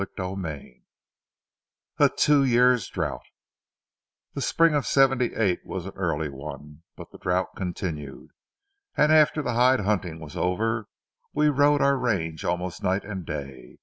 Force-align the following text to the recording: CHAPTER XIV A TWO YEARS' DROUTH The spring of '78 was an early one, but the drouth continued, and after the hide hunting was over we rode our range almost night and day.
CHAPTER 0.03 0.23
XIV 0.23 0.83
A 1.99 2.09
TWO 2.09 2.43
YEARS' 2.43 2.87
DROUTH 2.87 3.21
The 4.33 4.41
spring 4.41 4.73
of 4.73 4.87
'78 4.87 5.63
was 5.63 5.85
an 5.85 5.91
early 5.93 6.27
one, 6.27 6.81
but 6.95 7.11
the 7.11 7.19
drouth 7.19 7.49
continued, 7.55 8.31
and 8.97 9.11
after 9.11 9.43
the 9.43 9.53
hide 9.53 9.81
hunting 9.81 10.19
was 10.19 10.35
over 10.35 10.87
we 11.35 11.49
rode 11.49 11.83
our 11.83 11.97
range 11.97 12.43
almost 12.43 12.81
night 12.81 13.03
and 13.05 13.27
day. 13.27 13.77